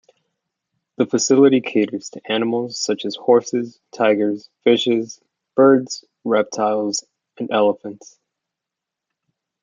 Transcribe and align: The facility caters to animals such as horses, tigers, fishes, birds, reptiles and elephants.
The 0.97 1.05
facility 1.05 1.61
caters 1.61 2.09
to 2.09 2.21
animals 2.27 2.75
such 2.81 3.05
as 3.05 3.13
horses, 3.15 3.79
tigers, 3.95 4.49
fishes, 4.63 5.21
birds, 5.55 6.03
reptiles 6.25 7.03
and 7.37 7.51
elephants. 7.51 8.17